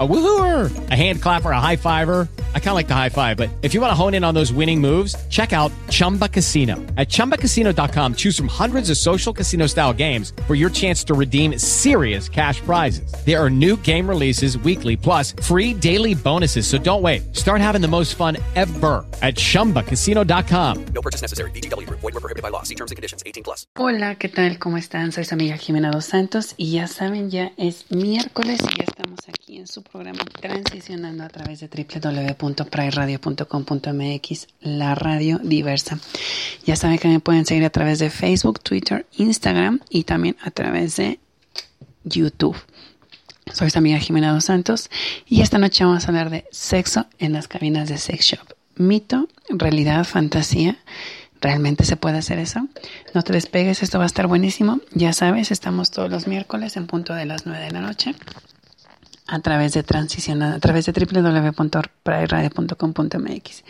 [0.00, 2.28] A woohooer, a hand clapper, a high fiver.
[2.54, 4.32] I kind of like the high five, but if you want to hone in on
[4.32, 6.76] those winning moves, check out Chumba Casino.
[6.96, 11.58] At ChumbaCasino.com, choose from hundreds of social casino style games for your chance to redeem
[11.58, 13.12] serious cash prizes.
[13.26, 16.68] There are new game releases weekly, plus free daily bonuses.
[16.68, 17.34] So don't wait.
[17.34, 20.84] Start having the most fun ever at ChumbaCasino.com.
[20.94, 21.50] No purchase necessary.
[21.50, 22.00] VGW Group.
[22.02, 22.62] Void were prohibited by law.
[22.62, 23.24] See terms and conditions.
[23.26, 23.66] 18 plus.
[23.76, 24.60] Hola, ¿qué tal?
[24.60, 25.10] ¿Cómo están?
[25.10, 29.18] Soy su amiga Jimena Dos Santos y ya saben, ya es miércoles y ya estamos
[29.26, 35.98] aquí en su programa transicionando a través de www.prairadio.com.mx, la radio diversa.
[36.66, 40.50] Ya saben que me pueden seguir a través de Facebook, Twitter, Instagram y también a
[40.50, 41.18] través de
[42.04, 42.58] YouTube.
[43.52, 44.90] Soy su amiga Jimena Dos Santos
[45.26, 48.46] y esta noche vamos a hablar de sexo en las cabinas de sex shop.
[48.76, 50.76] Mito, realidad, fantasía.
[51.40, 52.68] ¿Realmente se puede hacer eso?
[53.14, 54.80] No te despegues, esto va a estar buenísimo.
[54.92, 58.14] Ya sabes, estamos todos los miércoles en punto de las 9 de la noche
[59.28, 63.64] a través de transición, a través de www.prairadio.com.mx.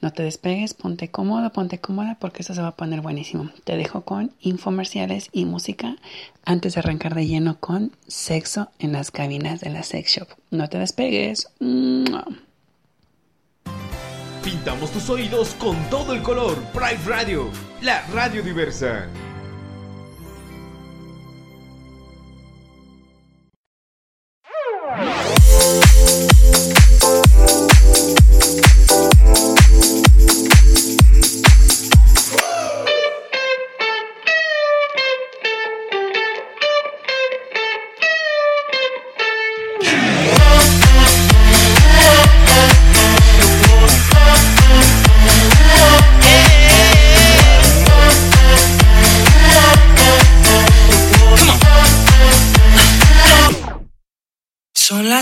[0.00, 3.50] No te despegues, ponte cómodo, ponte cómoda porque esto se va a poner buenísimo.
[3.64, 5.96] Te dejo con infomerciales y música
[6.44, 10.28] antes de arrancar de lleno con sexo en las cabinas de la sex shop.
[10.50, 11.48] No te despegues.
[14.42, 16.58] Pintamos tus oídos con todo el color.
[16.72, 17.48] Pride Radio,
[17.80, 19.08] la radio diversa.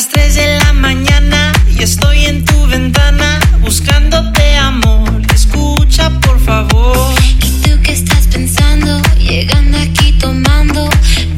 [0.04, 5.22] las 3 de la mañana y estoy en tu ventana buscándote amor.
[5.32, 7.14] Escucha por favor.
[7.40, 9.00] ¿Y tú qué estás pensando?
[9.18, 10.88] Llegando aquí tomando.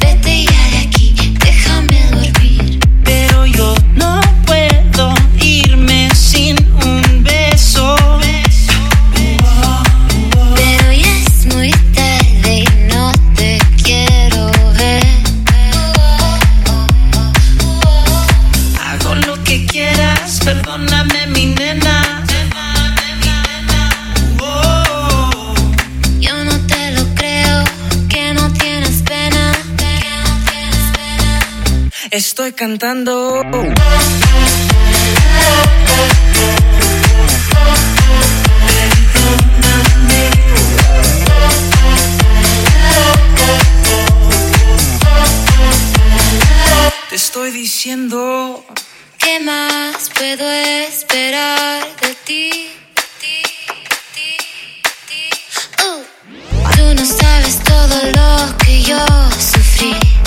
[0.00, 0.65] Vete ya
[32.16, 33.44] Estoy cantando.
[47.10, 48.64] Te estoy diciendo.
[49.18, 52.70] ¿Qué más puedo esperar de ti?
[55.84, 58.98] Uh, Tú no sabes todo lo que yo
[59.38, 59.92] sufrí.
[59.92, 60.25] sufrí.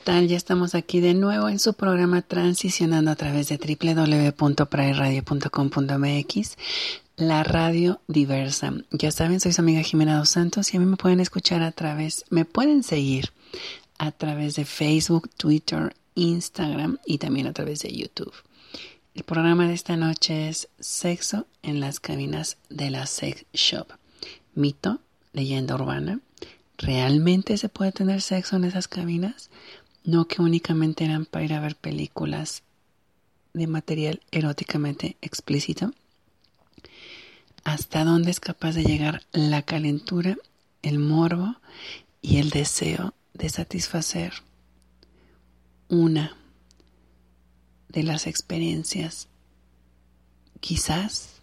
[0.00, 0.28] Tal?
[0.28, 6.56] Ya estamos aquí de nuevo en su programa Transicionando a través de www.prairadio.com.mx,
[7.16, 8.72] la radio diversa.
[8.90, 11.72] Ya saben, soy su amiga Jimena Dos Santos y a mí me pueden escuchar a
[11.72, 13.32] través, me pueden seguir
[13.98, 18.32] a través de Facebook, Twitter, Instagram y también a través de YouTube.
[19.14, 23.88] El programa de esta noche es Sexo en las cabinas de la sex shop.
[24.54, 25.00] Mito,
[25.32, 26.20] leyenda urbana.
[26.80, 29.50] ¿Realmente se puede tener sexo en esas cabinas?
[30.04, 32.62] No que únicamente eran para ir a ver películas
[33.52, 35.92] de material eróticamente explícito.
[37.64, 40.36] ¿Hasta dónde es capaz de llegar la calentura,
[40.82, 41.56] el morbo
[42.22, 44.32] y el deseo de satisfacer
[45.88, 46.36] una
[47.88, 49.28] de las experiencias
[50.60, 51.40] quizás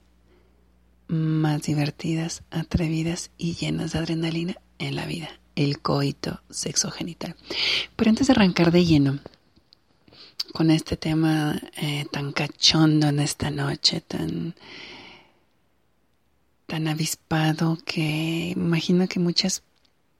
[1.08, 7.36] más divertidas, atrevidas y llenas de adrenalina en la vida, el coito sexogenital.
[7.96, 9.20] Pero antes de arrancar de lleno
[10.54, 14.56] con este tema eh, tan cachondo en esta noche, tan
[16.68, 19.64] tan avispado que imagino que muchas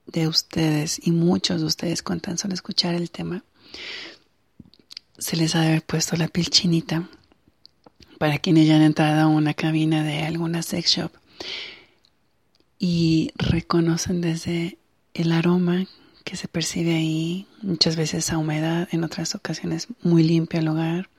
[0.06, 3.44] de ustedes y muchos de ustedes con tan solo escuchar el tema
[5.18, 7.08] se les ha de haber puesto la piel chinita
[8.18, 11.12] para quienes ya han entrado a una cabina de alguna sex shop
[12.78, 14.78] y reconocen desde
[15.18, 15.86] el aroma
[16.22, 21.10] que se percibe ahí, muchas veces a humedad, en otras ocasiones muy limpio el lugar,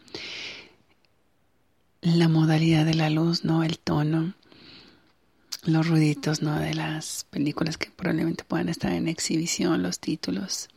[2.01, 3.61] la modalidad de la luz, ¿no?
[3.63, 4.35] El tono,
[5.63, 6.57] los ruiditos, ¿no?
[6.57, 10.69] De las películas que probablemente puedan estar en exhibición, los títulos,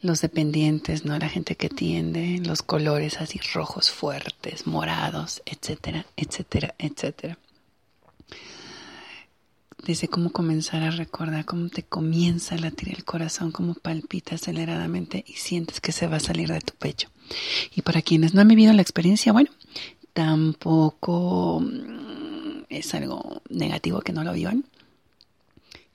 [0.00, 1.18] los dependientes, ¿no?
[1.18, 7.38] La gente que tiende, los colores así rojos fuertes, morados, etcétera, etcétera, etcétera.
[9.84, 15.24] Desde cómo comenzar a recordar, cómo te comienza a latir el corazón, cómo palpita aceleradamente
[15.26, 17.08] y sientes que se va a salir de tu pecho.
[17.74, 19.50] Y para quienes no han vivido la experiencia, bueno,
[20.12, 24.64] tampoco mm, es algo negativo que no lo vivan.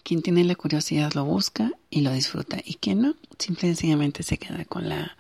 [0.03, 2.57] Quien tiene la curiosidad lo busca y lo disfruta.
[2.63, 5.15] Y quien no, simple y sencillamente se queda con la,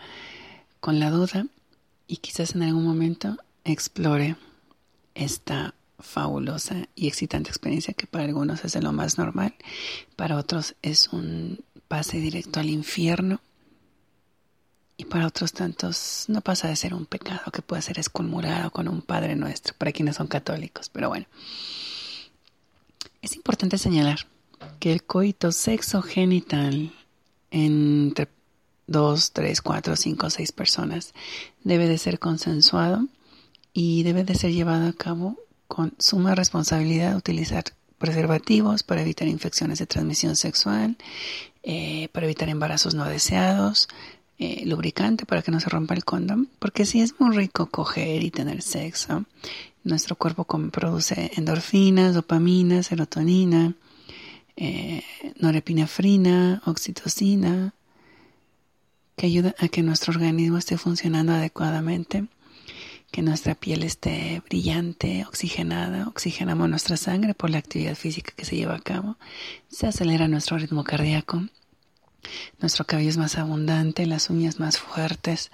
[0.79, 1.47] con la duda
[2.07, 4.35] y quizás en algún momento explore
[5.15, 9.55] esta fabulosa y excitante experiencia que para algunos es de lo más normal,
[10.15, 13.39] para otros es un pase directo al infierno
[14.97, 18.87] y para otros tantos no pasa de ser un pecado que puede ser esconmurado con
[18.87, 21.25] un Padre Nuestro, para quienes son católicos, pero bueno.
[23.21, 24.27] Es importante señalar
[24.79, 26.93] que el coito sexo genital
[27.51, 28.27] entre
[28.87, 31.13] dos, tres, cuatro, cinco, seis personas
[31.63, 33.07] debe de ser consensuado
[33.73, 35.37] y debe de ser llevado a cabo
[35.73, 37.63] con suma responsabilidad utilizar
[37.97, 40.97] preservativos para evitar infecciones de transmisión sexual,
[41.63, 43.87] eh, para evitar embarazos no deseados,
[44.37, 48.21] eh, lubricante para que no se rompa el condón, porque si es muy rico coger
[48.21, 49.25] y tener sexo,
[49.83, 53.73] nuestro cuerpo produce endorfinas, dopamina, serotonina,
[54.55, 55.01] eh,
[55.39, 57.73] norepinefrina, oxitocina,
[59.15, 62.27] que ayuda a que nuestro organismo esté funcionando adecuadamente,
[63.13, 68.55] que nuestra piel esté brillante, oxigenada, oxigenamos nuestra sangre por la actividad física que se
[68.55, 69.17] lleva a cabo,
[69.67, 71.43] se acelera nuestro ritmo cardíaco,
[72.59, 75.51] nuestro cabello es más abundante, las uñas más fuertes,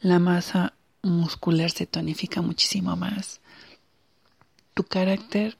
[0.00, 0.72] la masa
[1.02, 3.42] muscular se tonifica muchísimo más.
[4.72, 5.58] Tu carácter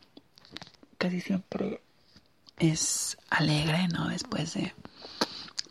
[0.97, 1.82] casi siempre
[2.58, 4.08] es alegre, ¿no?
[4.08, 4.73] Después de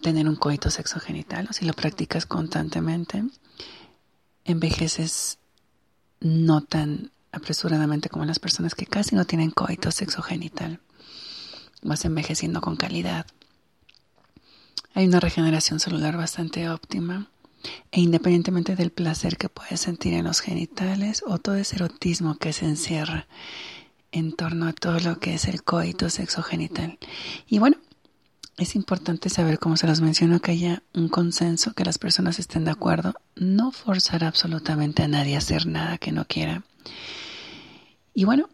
[0.03, 3.23] tener un coito sexogenital, o si lo practicas constantemente,
[4.45, 5.39] envejeces
[6.23, 10.79] no tan apresuradamente como las personas que casi no tienen coito sexogenital.
[11.81, 13.27] Vas envejeciendo con calidad.
[14.93, 17.27] Hay una regeneración celular bastante óptima.
[17.91, 22.51] E independientemente del placer que puedes sentir en los genitales o todo ese erotismo que
[22.51, 23.25] se encierra
[24.11, 26.99] en torno a todo lo que es el coito sexogenital.
[27.47, 27.77] Y bueno,
[28.57, 32.65] es importante saber, como se los menciono, que haya un consenso, que las personas estén
[32.65, 36.63] de acuerdo, no forzar absolutamente a nadie a hacer nada que no quiera.
[38.13, 38.49] Y bueno,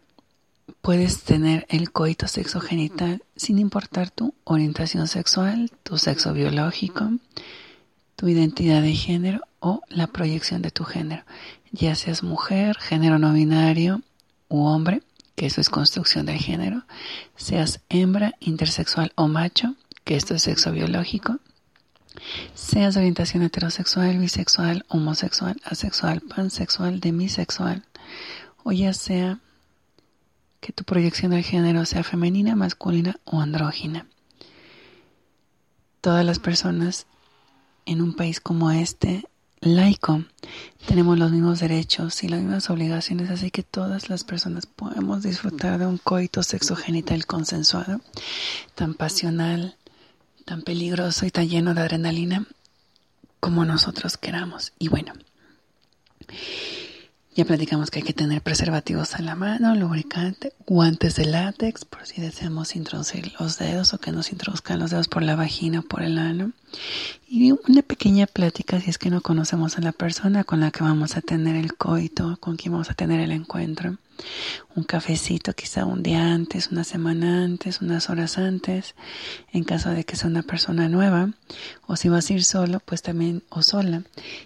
[0.80, 7.10] puedes tener el coito sexogenital sin importar tu orientación sexual, tu sexo biológico,
[8.16, 11.24] tu identidad de género o la proyección de tu género,
[11.72, 14.00] ya seas mujer, género no binario
[14.48, 15.02] u hombre
[15.40, 16.84] que eso es construcción del género,
[17.34, 21.38] seas hembra, intersexual o macho, que esto es sexo biológico,
[22.54, 27.84] seas de orientación heterosexual, bisexual, homosexual, asexual, pansexual, demisexual,
[28.64, 29.40] o ya sea
[30.60, 34.06] que tu proyección del género sea femenina, masculina o andrógina.
[36.00, 37.06] Todas las personas
[37.86, 39.24] en un país como este
[39.60, 40.24] laico.
[40.86, 45.78] Tenemos los mismos derechos y las mismas obligaciones, así que todas las personas podemos disfrutar
[45.78, 48.00] de un coito sexogenital consensuado,
[48.74, 49.76] tan pasional,
[50.44, 52.46] tan peligroso y tan lleno de adrenalina
[53.40, 54.72] como nosotros queramos.
[54.78, 55.12] Y bueno,
[57.36, 62.04] Ya platicamos que hay que tener preservativos a la mano, lubricante, guantes de látex por
[62.04, 65.82] si deseamos introducir los dedos o que nos introduzcan los dedos por la vagina o
[65.82, 66.52] por el ano.
[67.28, 70.82] Y una pequeña plática si es que no conocemos a la persona con la que
[70.82, 73.96] vamos a tener el coito, con quien vamos a tener el encuentro
[74.74, 78.94] un cafecito quizá un día antes, una semana antes, unas horas antes,
[79.52, 81.30] en caso de que sea una persona nueva,
[81.86, 84.02] o si vas a ir solo, pues también o sola,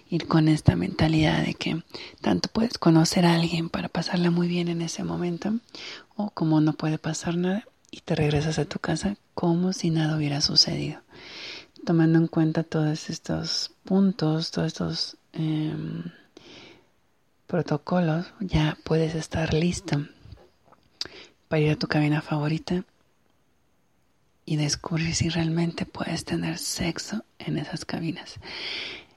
[0.09, 1.83] ir con esta mentalidad de que
[2.21, 5.53] tanto puedes conocer a alguien para pasarla muy bien en ese momento,
[6.15, 10.17] o como no puede pasar nada y te regresas a tu casa como si nada
[10.17, 11.01] hubiera sucedido.
[11.85, 15.17] Tomando en cuenta todos estos puntos, todos estos...
[15.33, 15.73] Eh,
[17.47, 20.05] protocolos, ya puedes estar listo
[21.47, 22.83] para ir a tu cabina favorita
[24.45, 28.35] y descubrir si realmente puedes tener sexo en esas cabinas.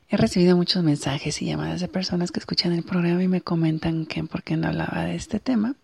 [0.09, 4.07] He recibido muchos mensajes y llamadas de personas que escuchan el programa y me comentan
[4.07, 5.75] que por qué no hablaba de este tema,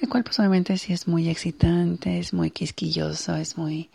[0.00, 3.90] el cual personalmente sí es muy excitante, es muy quisquilloso, es muy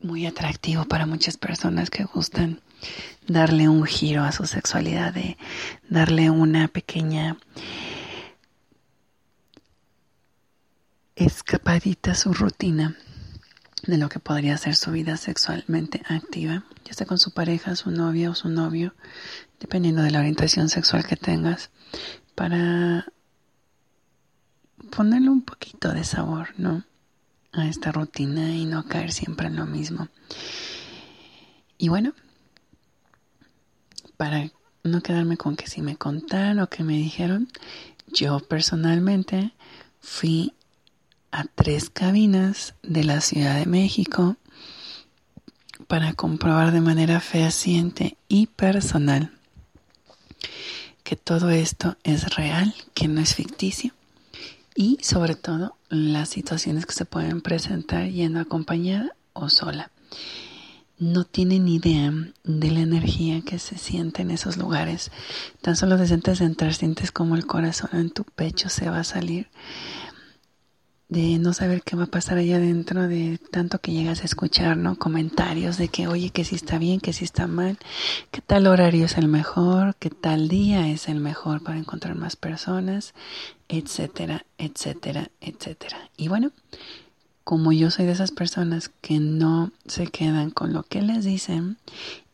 [0.00, 2.60] muy atractivo para muchas personas que gustan
[3.26, 5.36] darle un giro a su sexualidad, de
[5.88, 7.36] darle una pequeña
[11.16, 12.96] escapadita a su rutina
[13.86, 17.90] de lo que podría ser su vida sexualmente activa, ya sea con su pareja, su
[17.90, 18.94] novia o su novio,
[19.60, 21.70] dependiendo de la orientación sexual que tengas,
[22.34, 23.06] para
[24.90, 26.84] ponerle un poquito de sabor, ¿no?
[27.52, 30.08] A esta rutina y no caer siempre en lo mismo.
[31.78, 32.12] Y bueno,
[34.18, 34.50] para
[34.82, 37.48] no quedarme con que si me contaron o que me dijeron,
[38.08, 39.52] yo personalmente
[40.00, 40.52] fui
[41.30, 44.36] a tres cabinas de la Ciudad de México
[45.86, 49.32] para comprobar de manera fehaciente y personal
[51.04, 53.94] que todo esto es real, que no es ficticio
[54.74, 59.90] y sobre todo las situaciones que se pueden presentar yendo acompañada o sola
[60.98, 62.12] no tienen idea
[62.44, 65.10] de la energía que se siente en esos lugares.
[65.62, 69.04] Tan solo antes de entrar sientes como el corazón en tu pecho se va a
[69.04, 69.48] salir.
[71.08, 74.76] De no saber qué va a pasar allá adentro, de tanto que llegas a escuchar,
[74.76, 74.98] ¿no?
[74.98, 77.78] Comentarios de que, oye, que si está bien, que si está mal,
[78.30, 82.36] que tal horario es el mejor, que tal día es el mejor para encontrar más
[82.36, 83.14] personas,
[83.68, 86.10] etcétera, etcétera, etcétera.
[86.18, 86.52] Y bueno,
[87.48, 91.78] como yo soy de esas personas que no se quedan con lo que les dicen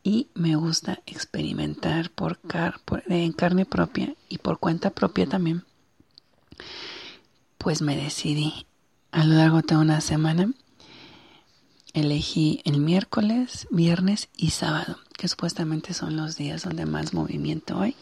[0.02, 5.62] y me gusta experimentar por, car en carne propia y por cuenta propia también,
[7.58, 8.66] pues me decidí
[9.12, 10.50] a lo largo de una semana.
[11.92, 17.94] Elegí el miércoles, viernes y sábado, que supuestamente son los días donde más movimiento hay.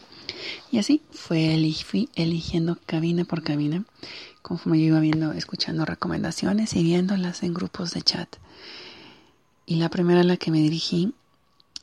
[0.71, 3.83] Y así fue eligiendo cabina por cabina
[4.43, 8.35] conforme yo iba viendo, escuchando recomendaciones y viéndolas en grupos de chat.
[9.65, 11.13] Y la primera a la que me dirigí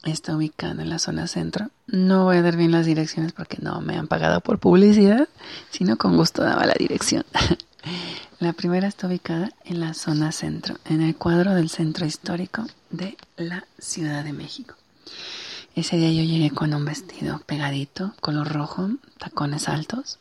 [0.05, 1.71] está ubicada en la zona centro.
[1.87, 5.29] No voy a dar bien las direcciones porque no me han pagado por publicidad,
[5.71, 7.25] sino con gusto daba la dirección.
[8.39, 13.17] la primera está ubicada en la zona centro, en el cuadro del centro histórico de
[13.37, 14.75] la Ciudad de México.
[15.77, 20.19] Ese día yo llegué con un vestido pegadito, color rojo, tacones altos,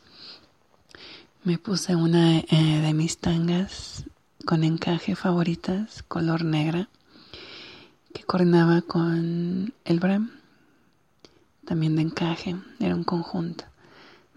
[1.42, 4.04] me puse una eh, de mis tangas
[4.44, 6.88] con encaje favoritas, color negra,
[8.14, 10.30] que coordinaba con el bram,
[11.64, 13.64] también de encaje, era un conjunto.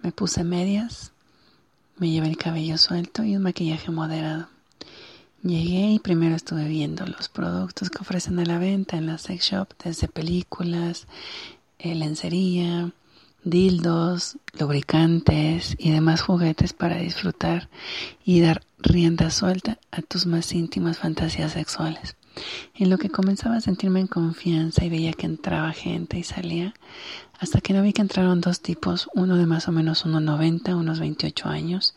[0.02, 1.12] Me puse medias,
[1.98, 4.48] me llevé el cabello suelto y un maquillaje moderado.
[5.44, 9.52] Llegué y primero estuve viendo los productos que ofrecen a la venta en la sex
[9.52, 11.06] shop, desde películas,
[11.80, 12.94] eh, lencería,
[13.44, 17.68] dildos, lubricantes y demás juguetes para disfrutar
[18.24, 22.16] y dar rienda suelta a tus más íntimas fantasías sexuales.
[22.74, 26.74] En lo que comenzaba a sentirme en confianza y veía que entraba gente y salía,
[27.44, 31.00] hasta que no vi que entraron dos tipos, uno de más o menos 1,90, unos
[31.00, 31.94] 28 años,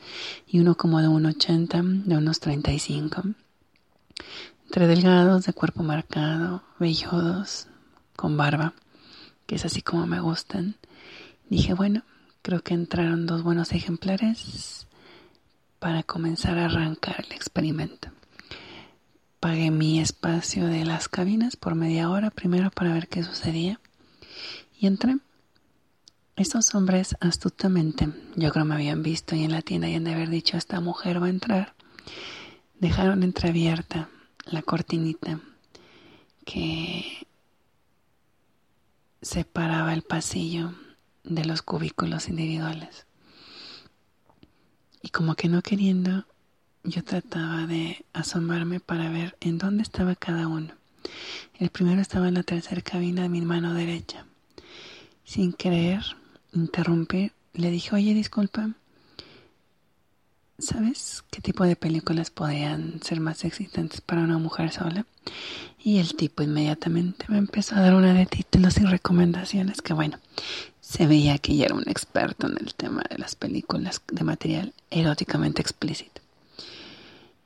[0.47, 3.23] y uno como de 1,80, de unos 35.
[4.65, 7.69] Entre delgados, de cuerpo marcado, velludos,
[8.17, 8.75] con barba,
[9.47, 10.77] que es así como me gustan,
[11.49, 12.03] Dije, bueno,
[12.43, 14.89] creo que entraron dos buenos ejemplares
[15.79, 18.09] para comenzar a arrancar el experimento.
[19.39, 23.79] Pagué mi espacio de las cabinas por media hora primero para ver qué sucedía
[24.81, 25.19] y entré.
[26.37, 30.29] Estos hombres astutamente, yo creo me habían visto y en la tienda y de haber
[30.29, 31.75] dicho esta mujer va a entrar,
[32.79, 34.11] dejaron entreabierta
[34.45, 35.41] la cortinita
[36.45, 37.27] que
[39.23, 40.75] separaba el pasillo
[41.25, 43.07] de los cubículos individuales.
[45.01, 46.27] Y como que no queriendo,
[46.85, 50.75] yo trataba de asomarme para ver en dónde estaba cada uno.
[51.55, 54.27] El primero estaba en la tercera cabina de mi mano derecha.
[55.25, 56.03] Sin querer
[56.57, 58.71] interrumpir, le dije, oye, disculpa,
[60.59, 65.07] ¿sabes qué tipo de películas podrían ser más excitantes para una mujer sola?
[65.83, 70.19] Y el tipo inmediatamente me empezó a dar una de títulos y recomendaciones que, bueno,
[70.81, 74.73] se veía que ya era un experto en el tema de las películas de material
[74.91, 76.21] eróticamente explícito.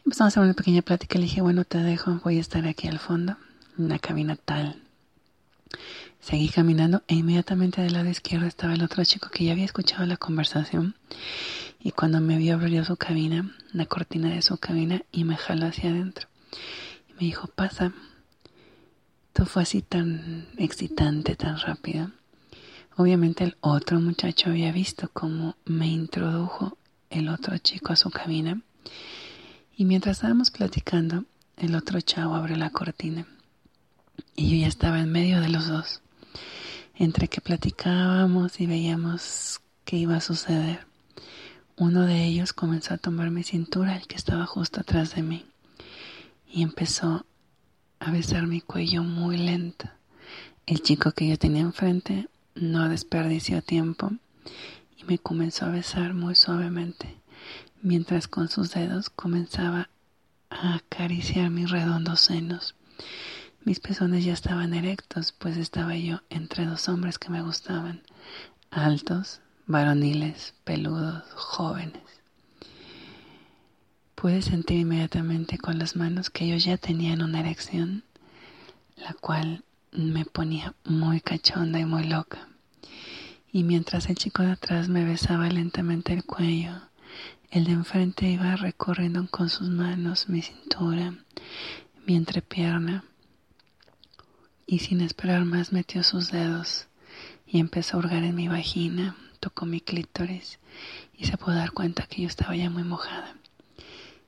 [0.04, 1.18] Empezamos a hacer una pequeña plática.
[1.18, 3.36] Le dije, bueno, te dejo, voy a estar aquí al fondo,
[3.78, 4.82] en una cabina tal.
[6.20, 10.04] Seguí caminando e inmediatamente del lado izquierdo estaba el otro chico que ya había escuchado
[10.04, 10.94] la conversación
[11.80, 15.66] y cuando me vio abrió su cabina, la cortina de su cabina y me jaló
[15.66, 16.28] hacia adentro.
[17.08, 17.92] Y me dijo, pasa.
[19.32, 22.10] Todo fue así tan excitante, tan rápido.
[22.96, 26.76] Obviamente el otro muchacho había visto cómo me introdujo
[27.08, 28.60] el otro chico a su cabina
[29.76, 31.24] y mientras estábamos platicando,
[31.56, 33.26] el otro chavo abre la cortina
[34.36, 36.02] y yo ya estaba en medio de los dos.
[36.94, 40.86] Entre que platicábamos y veíamos qué iba a suceder,
[41.76, 45.46] uno de ellos comenzó a tomar mi cintura, el que estaba justo atrás de mí,
[46.46, 47.24] y empezó
[48.00, 49.88] a besar mi cuello muy lento.
[50.66, 54.12] El chico que yo tenía enfrente no desperdició tiempo
[54.98, 57.16] y me comenzó a besar muy suavemente,
[57.82, 59.88] mientras con sus dedos comenzaba
[60.50, 62.74] a acariciar mis redondos senos.
[63.62, 68.02] Mis pezones ya estaban erectos, pues estaba yo entre dos hombres que me gustaban,
[68.70, 72.02] altos, varoniles, peludos, jóvenes.
[74.14, 78.02] Pude sentir inmediatamente con las manos que ellos ya tenían una erección,
[78.96, 79.62] la cual
[79.92, 82.48] me ponía muy cachonda y muy loca.
[83.52, 86.72] Y mientras el chico de atrás me besaba lentamente el cuello,
[87.50, 91.14] el de enfrente iba recorriendo con sus manos mi cintura,
[92.06, 93.04] mi entrepierna,
[94.70, 96.86] y sin esperar más metió sus dedos
[97.44, 100.60] y empezó a hurgar en mi vagina, tocó mi clítoris
[101.18, 103.34] y se pudo dar cuenta que yo estaba ya muy mojada.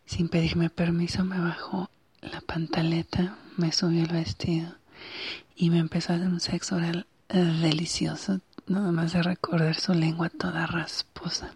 [0.04, 4.74] Sin pedirme permiso me bajó la pantaleta, me subió el vestido
[5.54, 10.28] y me empezó a hacer un sexo oral delicioso, nada más de recordar su lengua
[10.28, 11.54] toda rasposa,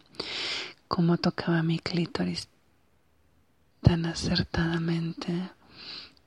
[0.87, 2.47] cómo tocaba mi clítoris
[3.83, 5.51] tan acertadamente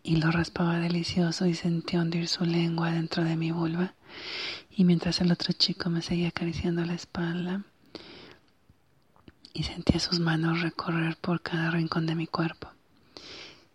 [0.03, 3.93] y lo raspaba delicioso y sentí hundir su lengua dentro de mi vulva
[4.69, 7.63] y mientras el otro chico me seguía acariciando la espalda
[9.53, 12.69] y sentía sus manos recorrer por cada rincón de mi cuerpo.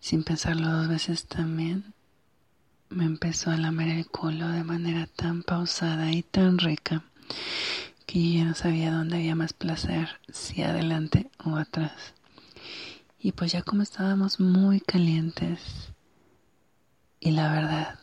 [0.01, 1.93] Sin pensarlo dos veces también,
[2.89, 7.03] me empezó a lamer el culo de manera tan pausada y tan rica
[8.07, 12.15] que yo ya no sabía dónde había más placer, si adelante o atrás.
[13.19, 15.94] Y pues ya como estábamos muy calientes,
[17.25, 17.99] y la verdad,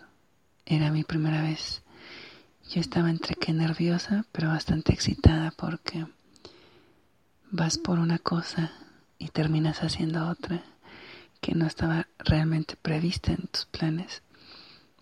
[0.66, 1.84] era mi primera vez.
[2.72, 6.08] Yo estaba entre que nerviosa, pero bastante excitada porque
[7.52, 8.72] vas por una cosa
[9.20, 10.64] y terminas haciendo otra
[11.40, 14.24] que no estaba realmente prevista en tus planes.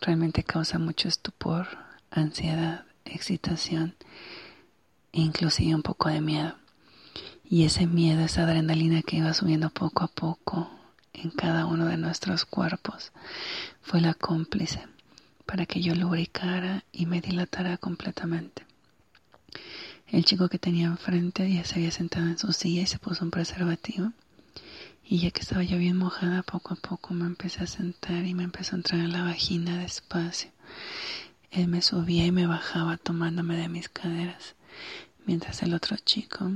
[0.02, 1.68] Realmente causa mucho estupor,
[2.12, 3.96] ansiedad, excitación
[5.14, 6.56] e inclusive un poco de miedo.
[7.46, 10.79] Y ese miedo, esa adrenalina que iba subiendo poco a poco
[11.14, 13.12] en cada uno de nuestros cuerpos,
[13.82, 14.88] fue la cómplice
[15.46, 18.66] para que yo lubricara y me dilatara completamente.
[20.08, 23.24] El chico que tenía enfrente ya se había sentado en su silla y se puso
[23.24, 24.12] un preservativo.
[25.04, 28.34] Y ya que estaba yo bien mojada, poco a poco me empecé a sentar y
[28.36, 30.52] me empezó a entrar en la vagina despacio.
[31.52, 34.56] Él me subía y me bajaba tomándome de mis caderas,
[35.26, 36.52] mientras el otro chico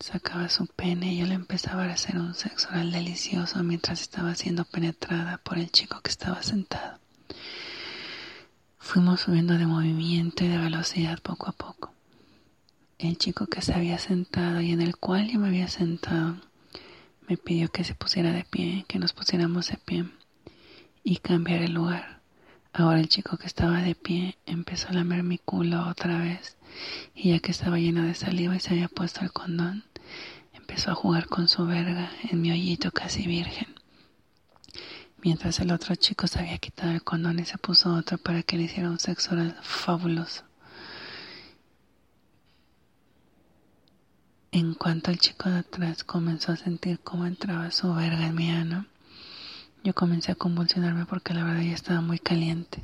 [0.00, 4.64] Sacaba su pene y él empezaba a hacer un sexo oral delicioso mientras estaba siendo
[4.64, 6.98] penetrada por el chico que estaba sentado.
[8.78, 11.92] Fuimos subiendo de movimiento y de velocidad poco a poco.
[12.98, 16.36] El chico que se había sentado y en el cual yo me había sentado
[17.28, 20.04] me pidió que se pusiera de pie, que nos pusiéramos de pie
[21.02, 22.13] y cambiar el lugar.
[22.76, 26.56] Ahora el chico que estaba de pie empezó a lamer mi culo otra vez
[27.14, 29.84] y ya que estaba lleno de saliva y se había puesto el condón,
[30.52, 33.76] empezó a jugar con su verga en mi hoyito casi virgen.
[35.22, 38.56] Mientras el otro chico se había quitado el condón y se puso otro para que
[38.56, 40.42] le hiciera un sexo oral fabuloso.
[44.50, 48.50] En cuanto el chico de atrás comenzó a sentir cómo entraba su verga en mi
[48.50, 48.86] ano,
[49.84, 52.82] yo comencé a convulsionarme porque la verdad ya estaba muy caliente.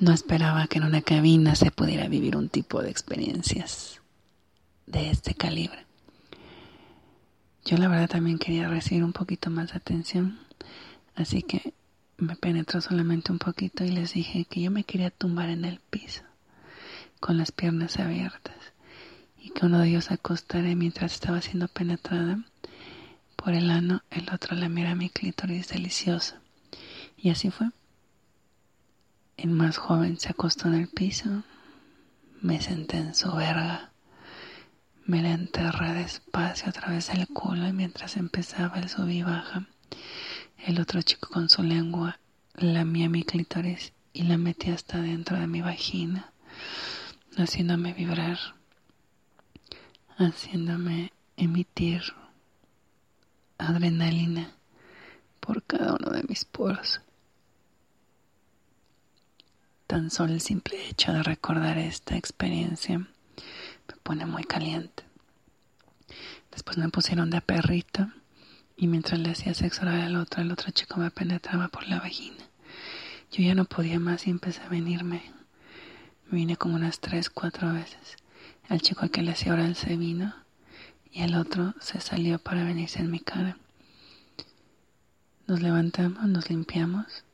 [0.00, 4.00] No esperaba que en una cabina se pudiera vivir un tipo de experiencias
[4.86, 5.86] de este calibre.
[7.64, 10.38] Yo la verdad también quería recibir un poquito más de atención,
[11.14, 11.74] así que
[12.18, 15.78] me penetró solamente un poquito y les dije que yo me quería tumbar en el
[15.78, 16.22] piso,
[17.20, 18.56] con las piernas abiertas,
[19.40, 22.40] y que uno de ellos acostaré mientras estaba siendo penetrada
[23.46, 26.34] por el ano, el otro la mira mi clítoris delicioso.
[27.16, 27.68] Y así fue.
[29.36, 31.44] El más joven se acostó en el piso,
[32.40, 33.92] me senté en su verga
[35.04, 39.68] me la enterré despacio a través del culo y mientras empezaba el sub y baja,
[40.66, 42.18] el otro chico con su lengua
[42.56, 46.32] lamía mi clítoris y la metía hasta dentro de mi vagina,
[47.36, 48.40] haciéndome vibrar,
[50.18, 52.02] haciéndome emitir
[53.58, 54.52] adrenalina
[55.40, 57.00] por cada uno de mis poros.
[59.86, 65.04] Tan solo el simple hecho de recordar esta experiencia me pone muy caliente.
[66.50, 68.08] Después me pusieron de perrito
[68.76, 72.00] y mientras le hacía sexo oral al otro, el otro chico me penetraba por la
[72.00, 72.44] vagina.
[73.30, 75.32] Yo ya no podía más y empecé a venirme.
[76.26, 78.16] Me vine como unas tres, cuatro veces.
[78.68, 80.34] El chico al que le hacía oral se vino
[81.16, 83.56] y el otro se salió para venirse en mi cara.
[85.46, 87.24] Nos levantamos, nos limpiamos,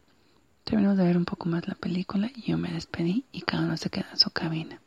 [0.62, 3.76] terminamos de ver un poco más la película y yo me despedí y cada uno
[3.76, 4.80] se quedó en su cabina.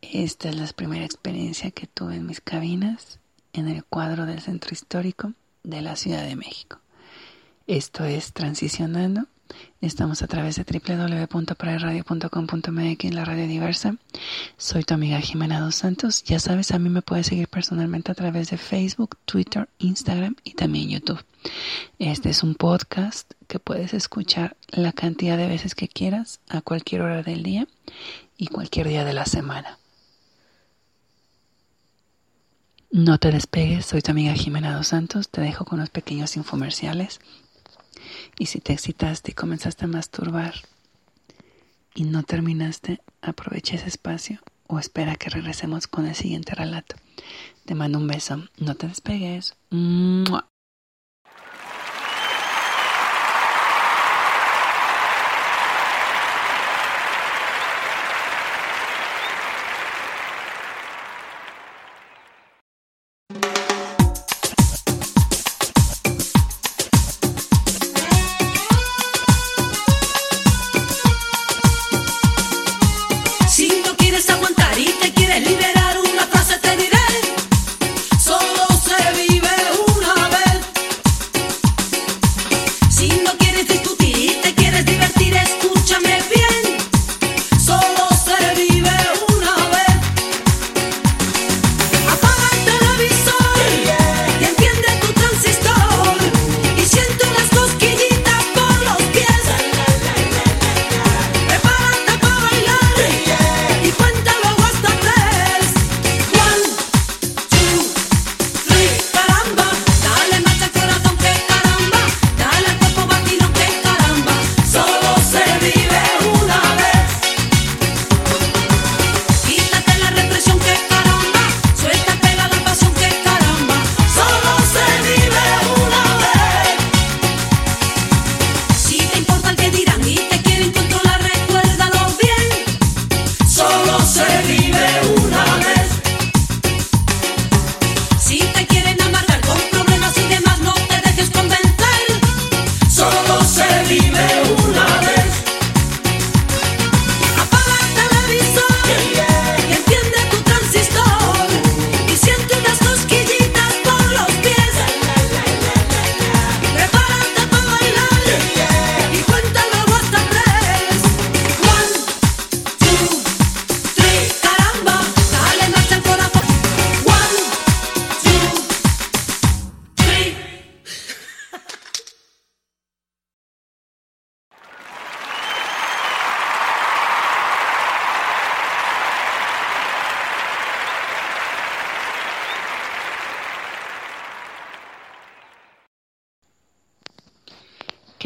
[0.00, 3.18] Esta es la primera experiencia que tuve en mis cabinas
[3.52, 5.32] en el cuadro del centro histórico
[5.64, 6.78] de la Ciudad de México.
[7.66, 9.26] Esto es Transicionando.
[9.80, 13.96] Estamos a través de www.pararadio.com.mx, la radio diversa.
[14.56, 16.24] Soy tu amiga Jimena Dos Santos.
[16.24, 20.54] Ya sabes, a mí me puedes seguir personalmente a través de Facebook, Twitter, Instagram y
[20.54, 21.22] también YouTube.
[21.98, 27.02] Este es un podcast que puedes escuchar la cantidad de veces que quieras, a cualquier
[27.02, 27.68] hora del día
[28.38, 29.78] y cualquier día de la semana.
[32.90, 37.20] No te despegues, soy tu amiga Jimena Dos Santos, te dejo con unos pequeños infomerciales.
[38.38, 40.54] Y si te excitaste y comenzaste a masturbar
[41.94, 46.96] y no terminaste, aprovecha ese espacio o espera que regresemos con el siguiente relato.
[47.64, 49.56] Te mando un beso, no te despegues.
[74.26, 74.63] ¿Qué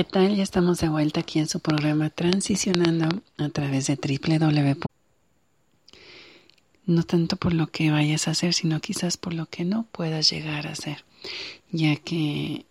[0.09, 0.35] tal?
[0.35, 4.81] Ya estamos de vuelta aquí en su programa Transicionando a través de www.
[6.87, 10.31] No tanto por lo que vayas a hacer, sino quizás por lo que no puedas
[10.31, 11.05] llegar a hacer,
[11.71, 12.65] ya que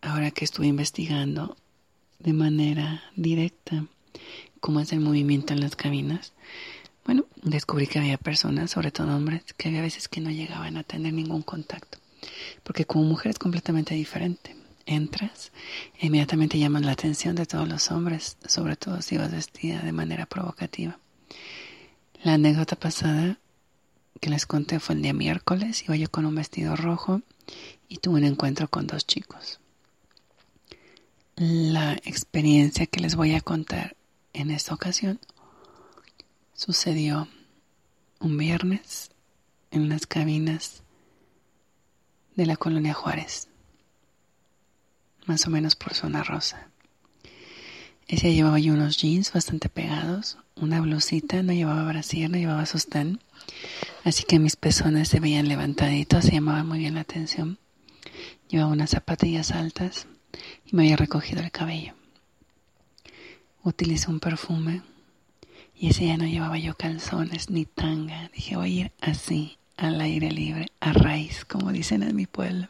[0.00, 1.56] ahora que estuve investigando
[2.20, 3.84] de manera directa
[4.60, 6.32] cómo es el movimiento en las cabinas,
[7.04, 10.84] bueno, descubrí que había personas, sobre todo hombres, que había veces que no llegaban a
[10.84, 11.98] tener ningún contacto.
[12.62, 14.61] Porque como mujer es completamente diferente.
[14.86, 15.52] Entras
[16.00, 20.26] inmediatamente llamas la atención de todos los hombres, sobre todo si vas vestida de manera
[20.26, 20.98] provocativa.
[22.22, 23.38] La anécdota pasada
[24.20, 25.82] que les conté fue el día miércoles.
[25.84, 27.22] Iba yo con un vestido rojo
[27.88, 29.60] y tuve un encuentro con dos chicos.
[31.36, 33.96] La experiencia que les voy a contar
[34.32, 35.18] en esta ocasión
[36.54, 37.28] sucedió
[38.20, 39.10] un viernes
[39.70, 40.82] en las cabinas
[42.36, 43.48] de la colonia Juárez,
[45.26, 46.68] más o menos por zona rosa.
[48.08, 53.20] Ese llevaba yo unos jeans bastante pegados, una blusita, no llevaba brasier, no llevaba sostén,
[54.04, 57.58] así que mis pezones se veían levantaditos, se llamaba muy bien la atención.
[58.48, 60.06] Llevaba unas zapatillas altas
[60.66, 61.94] y me había recogido el cabello.
[63.62, 64.82] Utilicé un perfume
[65.74, 68.30] y ese día no llevaba yo calzones ni tanga.
[68.34, 72.68] Dije, voy a ir así, al aire libre, a raíz, como dicen en mi pueblo.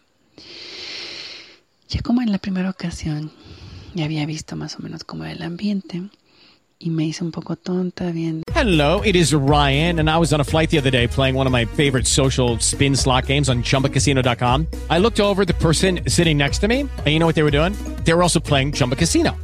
[1.93, 3.31] Ya como en la primera ocasión,
[3.95, 6.03] ya había visto más o menos cómo era el ambiente
[6.79, 8.45] y me hice un poco tonta viendo.
[8.55, 11.47] Hello, it is Ryan, and I was on a flight the other day playing one
[11.47, 14.67] of my favorite social spin slot games on chumbacasino.com.
[14.89, 17.51] I looked over the person sitting next to me, and you know what they were
[17.51, 17.75] doing?
[18.05, 19.37] They were also playing Chumba Casino.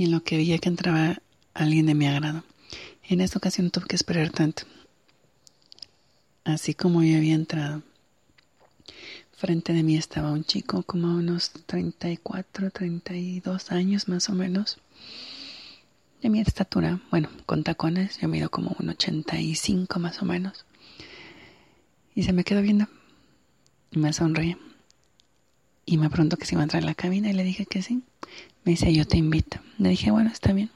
[0.00, 1.20] Y en lo que veía que entraba
[1.52, 2.42] alguien de mi agrado.
[3.06, 4.62] En esta ocasión tuve que esperar tanto.
[6.42, 7.82] Así como yo había entrado.
[9.32, 14.78] Frente de mí estaba un chico como a unos 34, 32 años más o menos.
[16.22, 20.64] De mi estatura, bueno, con tacones, yo mido como un 85 más o menos.
[22.14, 22.86] Y se me quedó viendo.
[23.90, 24.56] Y me sonríe.
[25.84, 27.82] Y me preguntó que si iba a entrar en la cabina y le dije que
[27.82, 28.02] sí.
[28.64, 29.58] Me dice, yo te invito.
[29.78, 30.70] Le dije, bueno, está bien.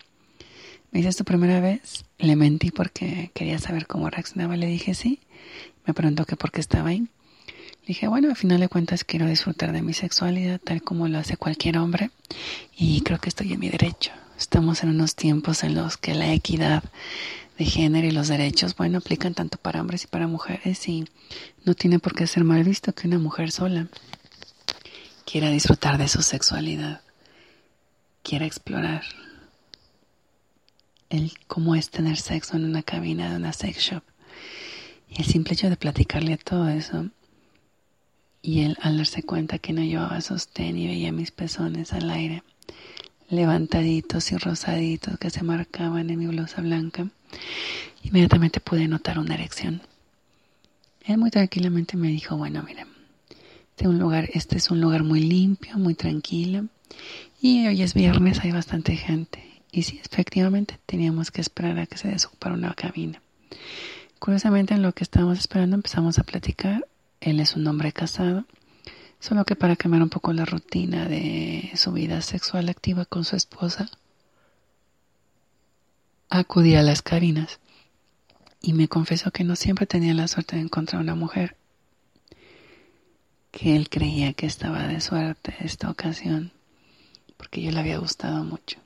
[0.90, 2.04] Me dice, ¿es tu primera vez?
[2.18, 4.56] Le mentí porque quería saber cómo reaccionaba.
[4.56, 5.20] Le dije, sí.
[5.86, 7.00] Me preguntó que por qué estaba ahí.
[7.48, 11.18] Le dije, bueno, al final de cuentas quiero disfrutar de mi sexualidad tal como lo
[11.18, 12.10] hace cualquier hombre.
[12.76, 14.12] Y creo que estoy en mi derecho.
[14.38, 16.82] Estamos en unos tiempos en los que la equidad
[17.58, 21.04] de género y los derechos, bueno, aplican tanto para hombres y para mujeres y
[21.64, 23.86] no tiene por qué ser mal visto que una mujer sola
[25.24, 27.00] quiera disfrutar de su sexualidad,
[28.24, 29.04] quiera explorar
[31.10, 34.02] el cómo es tener sexo en una cabina de una sex shop.
[35.08, 37.10] Y el simple hecho de platicarle todo eso
[38.42, 42.42] y él al darse cuenta que no llevaba sostén y veía mis pezones al aire,
[43.28, 47.08] levantaditos y rosaditos que se marcaban en mi blusa blanca,
[48.02, 49.82] inmediatamente pude notar una erección.
[51.04, 52.86] Él muy tranquilamente me dijo, bueno, mira,
[53.70, 56.68] este, un lugar, este es un lugar muy limpio, muy tranquilo,
[57.46, 59.60] y hoy es viernes, hay bastante gente.
[59.70, 63.20] Y sí, efectivamente, teníamos que esperar a que se desocupara una cabina.
[64.18, 66.88] Curiosamente, en lo que estábamos esperando empezamos a platicar.
[67.20, 68.46] Él es un hombre casado,
[69.20, 73.36] solo que para cambiar un poco la rutina de su vida sexual activa con su
[73.36, 73.90] esposa,
[76.30, 77.60] acudía a las cabinas
[78.62, 81.58] y me confesó que no siempre tenía la suerte de encontrar una mujer
[83.50, 86.53] que él creía que estaba de suerte esta ocasión,
[87.36, 88.78] porque yo le había gustado mucho.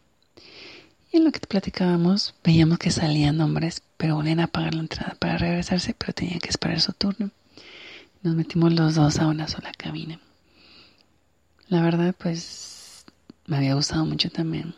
[1.11, 5.17] Y en lo que platicábamos, veíamos que salían hombres, pero volvían a pagar la entrada
[5.19, 7.31] para regresarse, pero tenían que esperar su turno.
[8.23, 10.21] Nos metimos los dos a una sola cabina.
[11.69, 13.05] La verdad, pues,
[13.47, 14.75] me había gustado mucho también,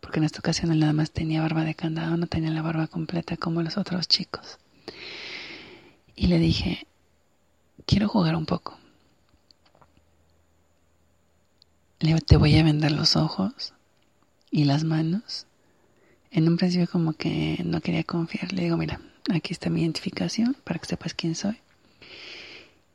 [0.00, 2.88] porque en esta ocasión él nada más tenía barba de candado, no tenía la barba
[2.88, 4.58] completa como los otros chicos.
[6.16, 6.86] Y le dije,
[7.86, 8.78] quiero jugar un poco.
[12.00, 13.74] Le te voy a vender los ojos
[14.52, 15.46] y las manos.
[16.30, 18.52] En un principio como que no quería confiar.
[18.52, 19.00] Le digo, mira,
[19.34, 21.58] aquí está mi identificación para que sepas quién soy.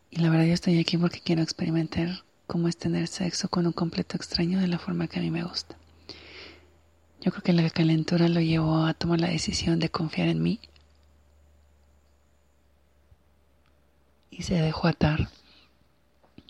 [0.09, 3.73] Y la verdad yo estoy aquí porque quiero experimentar cómo es tener sexo con un
[3.73, 5.75] completo extraño de la forma que a mí me gusta.
[7.19, 10.61] Yo creo que la calentura lo llevó a tomar la decisión de confiar en mí.
[14.31, 15.29] Y se dejó atar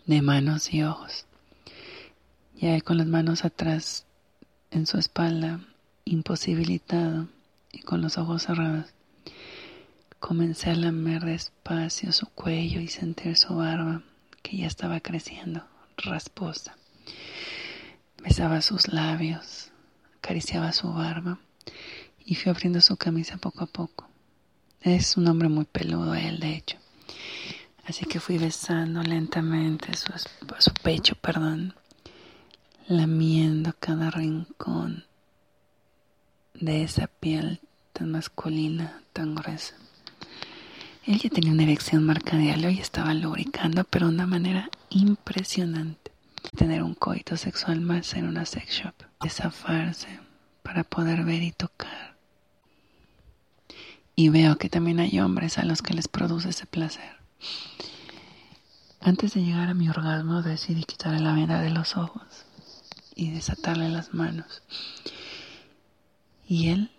[0.05, 1.25] de manos y ojos.
[2.63, 4.06] Y él con las manos atrás
[4.71, 5.60] en su espalda,
[6.06, 7.28] imposibilitado
[7.73, 8.86] y con los ojos cerrados,
[10.21, 14.02] comencé a lamer despacio su cuello y sentir su barba
[14.41, 15.65] que ya estaba creciendo,
[15.97, 16.78] rasposa.
[18.23, 19.71] Besaba sus labios,
[20.19, 21.39] acariciaba su barba
[22.23, 24.08] y fui abriendo su camisa poco a poco.
[24.80, 26.78] Es un hombre muy peludo él, de hecho.
[27.84, 30.13] Así que fui besando lentamente su,
[30.60, 31.76] su pecho, perdón,
[32.88, 35.06] lamiendo cada rincón
[36.54, 37.62] de esa piel
[37.93, 39.76] tan masculina, tan gruesa.
[41.06, 46.12] Él ya tenía una erección marcadial y estaba lubricando, pero de una manera impresionante.
[46.58, 50.19] Tener un coito sexual más en una sex shop, desafarse
[50.62, 52.15] para poder ver y tocar.
[54.15, 57.17] Y veo que también hay hombres a los que les produce ese placer.
[59.02, 62.46] Antes de llegar a mi orgasmo decidí quitarle la venda de los ojos
[63.15, 64.63] y desatarle las manos.
[66.47, 66.91] Y él,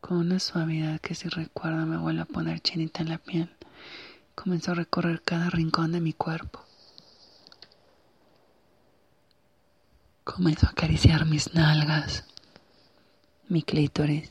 [0.00, 3.50] con una suavidad que si recuerdo me vuelve a poner chinita en la piel,
[4.34, 6.64] comenzó a recorrer cada rincón de mi cuerpo.
[10.24, 12.24] Comenzó a acariciar mis nalgas,
[13.48, 14.30] mi clítoris,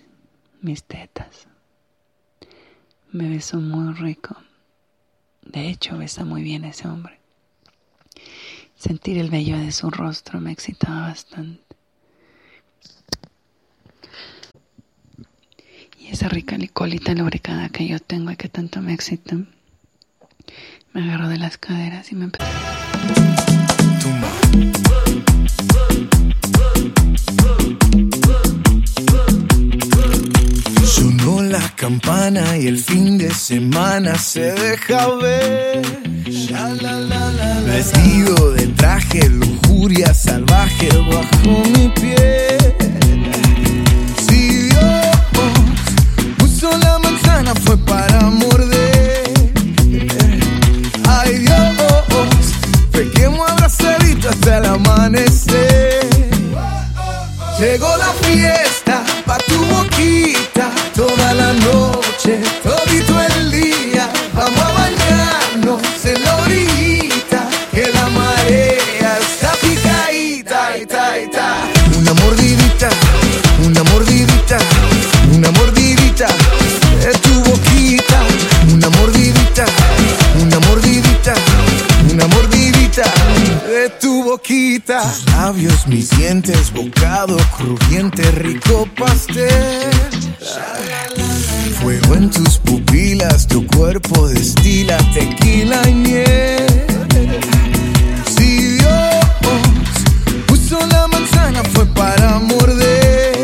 [0.62, 1.48] mis tetas.
[3.12, 4.38] Me besó muy rico.
[5.42, 7.21] De hecho, besa muy bien ese hombre.
[8.82, 11.62] Sentir el vello de su rostro me excitaba bastante.
[16.00, 19.36] Y esa rica licolita lubricada que yo tengo y que tanto me excita,
[20.94, 22.44] me agarró de las caderas y me empezó.
[30.92, 35.82] Sonó la campana y el fin de semana se deja ver.
[37.66, 42.76] Vestido de traje, lujuria salvaje bajo mi piel.
[44.28, 45.06] Si Dios
[46.38, 49.32] puso la manzana fue para morder.
[51.08, 52.54] Ay Dios,
[52.92, 56.06] pequemos abrazadito hasta el amanecer.
[57.58, 58.81] Llegó la fiesta
[60.96, 64.10] toda la noche, todito el día.
[64.34, 71.56] Vamos a bañarnos en la orillita, que la marea está picadita, ita, ita.
[71.98, 72.90] Una mordidita,
[73.66, 74.58] una mordidita,
[75.36, 76.28] una mordidita
[77.00, 78.22] de tu boquita.
[78.74, 79.66] Una mordidita,
[80.40, 81.34] una mordidita,
[82.12, 83.04] una mordidita
[83.68, 85.02] de tu boquita.
[85.02, 90.21] Tus labios, mis dientes, bocado crujiente, rico pastel.
[91.80, 96.86] Fuego en tus pupilas, tu cuerpo destila tequila y miel.
[98.36, 99.26] Si Dios
[100.48, 103.38] puso la manzana fue para morder.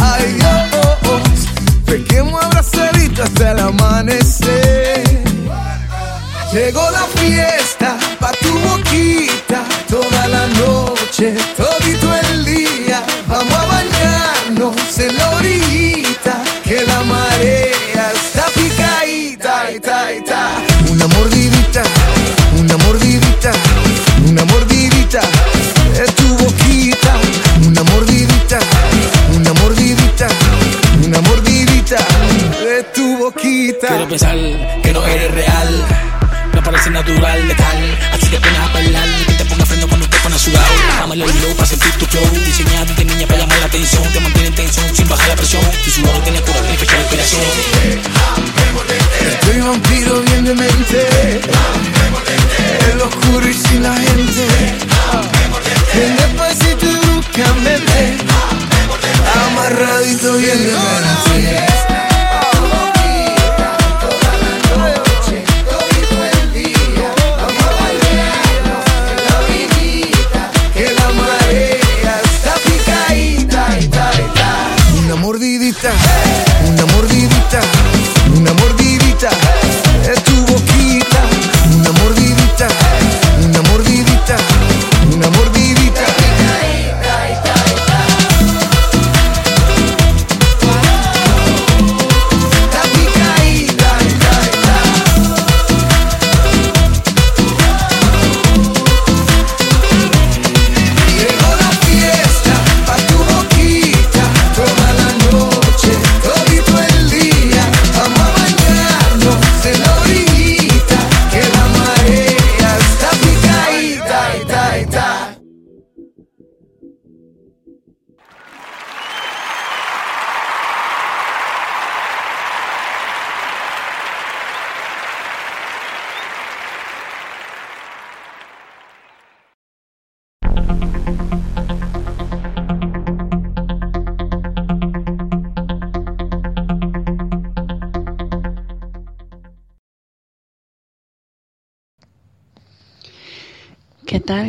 [0.00, 1.48] Ay Dios,
[1.86, 5.24] pequemos abrazadito hasta el amanecer.
[6.52, 12.45] Llegó la fiesta pa' tu boquita toda la noche, todito el
[33.74, 34.36] Quiero pensar
[34.80, 35.84] que no eres real.
[36.54, 37.98] No parece natural, letal.
[38.12, 40.66] Así que pones a bailar que te ponga freno cuando te pones sudado.
[40.88, 42.30] Bájame el low para sentir tu flow.
[42.44, 44.04] Diseñado de niña para llamar la atención.
[44.12, 45.62] Te mantiene en tensión sin bajar la presión.
[45.84, 47.42] Tu sudor tiene cura de inspiración.
[49.26, 51.40] Estoy vampiro bien de mente.
[52.88, 54.46] En lo oscuro y sin la gente.
[55.92, 58.16] Bien despacito y bruscamente.
[59.34, 61.85] Amarradito bien de mente.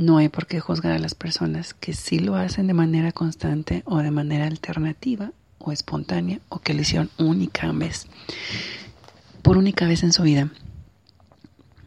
[0.01, 3.83] No hay por qué juzgar a las personas que sí lo hacen de manera constante
[3.85, 8.07] o de manera alternativa o espontánea o que lo hicieron única vez,
[9.43, 10.49] por única vez en su vida.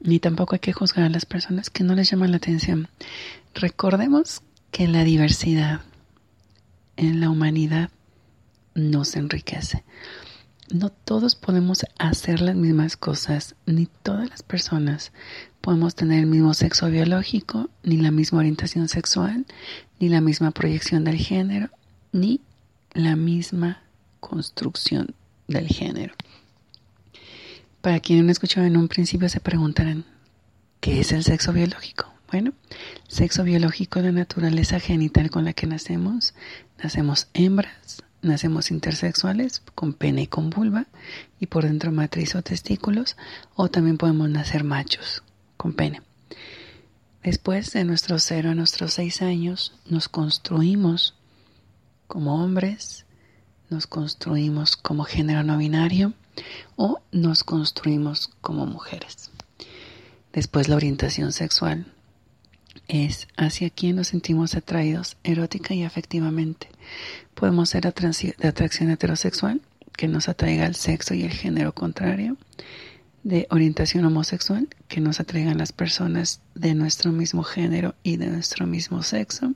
[0.00, 2.86] Ni tampoco hay que juzgar a las personas que no les llaman la atención.
[3.52, 5.80] Recordemos que la diversidad
[6.96, 7.90] en la humanidad
[8.76, 9.82] nos enriquece
[10.70, 15.12] no todos podemos hacer las mismas cosas, ni todas las personas
[15.64, 19.46] podemos tener el mismo sexo biológico, ni la misma orientación sexual,
[19.98, 21.70] ni la misma proyección del género,
[22.12, 22.42] ni
[22.92, 23.80] la misma
[24.20, 25.14] construcción
[25.48, 26.12] del género.
[27.80, 30.04] Para quienes no escucharon en un principio se preguntarán,
[30.80, 32.12] ¿qué es el sexo biológico?
[32.30, 32.52] Bueno,
[33.08, 36.34] sexo biológico es la naturaleza genital con la que nacemos.
[36.82, 40.84] Nacemos hembras, nacemos intersexuales con pene y con vulva
[41.40, 43.16] y por dentro matriz o testículos
[43.54, 45.23] o también podemos nacer machos
[45.56, 46.02] con pene.
[47.22, 51.14] Después de nuestros 0 a nuestros 6 años nos construimos
[52.06, 53.06] como hombres,
[53.70, 56.12] nos construimos como género no binario
[56.76, 59.30] o nos construimos como mujeres.
[60.32, 61.86] Después la orientación sexual
[62.88, 66.68] es hacia quien nos sentimos atraídos erótica y afectivamente.
[67.34, 69.60] Podemos ser de atracción heterosexual,
[69.96, 72.36] que nos atraiga al sexo y el género contrario,
[73.24, 78.66] de orientación homosexual, que nos atraigan las personas de nuestro mismo género y de nuestro
[78.66, 79.54] mismo sexo.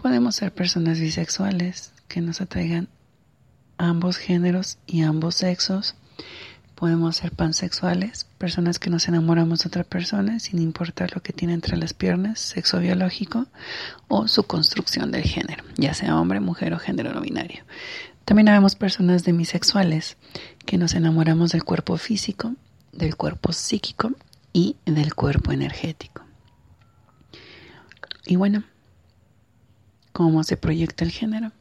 [0.00, 2.88] Podemos ser personas bisexuales, que nos atraigan
[3.78, 5.96] ambos géneros y ambos sexos.
[6.74, 11.54] Podemos ser pansexuales, personas que nos enamoramos de otra persona sin importar lo que tiene
[11.54, 13.46] entre las piernas, sexo biológico
[14.08, 17.64] o su construcción del género, ya sea hombre, mujer o género no binario.
[18.26, 20.18] También habemos personas demisexuales
[20.66, 22.54] que nos enamoramos del cuerpo físico,
[22.96, 24.10] del cuerpo psíquico
[24.52, 26.22] y del cuerpo energético.
[28.26, 28.64] Y bueno,
[30.12, 31.52] ¿cómo se proyecta el género?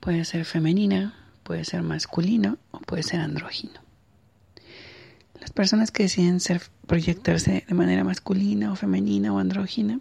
[0.00, 3.83] Puede ser femenina, puede ser masculino o puede ser andrógino.
[5.44, 10.00] Las personas que deciden ser, proyectarse de manera masculina o femenina o andrógina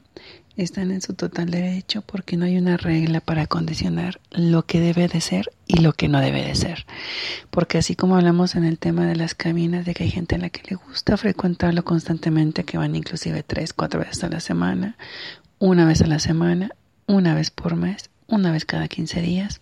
[0.55, 5.09] están en su total derecho porque no hay una regla para condicionar lo que debe
[5.09, 6.85] de ser y lo que no debe de ser.
[7.49, 10.37] Porque así como hablamos en el tema de las cabinas, de que hay gente a
[10.37, 14.95] la que le gusta frecuentarlo constantemente, que van inclusive tres, cuatro veces a la semana,
[15.59, 16.69] una vez a la semana,
[17.05, 19.59] una vez por mes, una vez cada 15 días,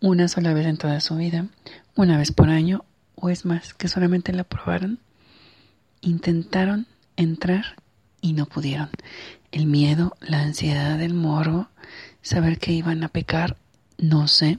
[0.00, 1.46] una sola vez en toda su vida,
[1.94, 4.98] una vez por año, o es más, que solamente la probaron
[6.02, 6.86] intentaron
[7.16, 7.76] entrar
[8.20, 8.90] y no pudieron.
[9.50, 11.68] El miedo, la ansiedad, el morbo,
[12.20, 13.56] saber que iban a pecar,
[13.98, 14.58] no sé.